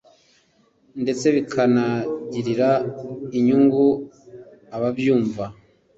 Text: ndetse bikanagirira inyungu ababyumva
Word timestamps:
ndetse 1.01 1.25
bikanagirira 1.35 2.69
inyungu 3.37 3.83
ababyumva 4.75 5.43